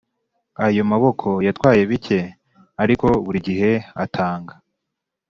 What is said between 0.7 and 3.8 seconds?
maboko yatwaye bike ariko buri gihe